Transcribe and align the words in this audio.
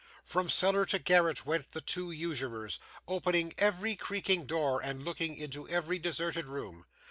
From 0.23 0.49
cellar 0.49 0.87
to 0.87 0.97
garret 0.97 1.45
went 1.45 1.73
the 1.73 1.79
two 1.79 2.09
usurers, 2.09 2.79
opening 3.07 3.53
every 3.59 3.95
creaking 3.95 4.47
door 4.47 4.81
and 4.81 5.05
looking 5.05 5.35
into 5.37 5.69
every 5.69 5.99
deserted 5.99 6.47
room. 6.47 6.87